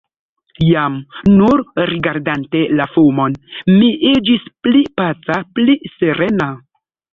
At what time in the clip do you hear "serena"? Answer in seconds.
5.95-6.53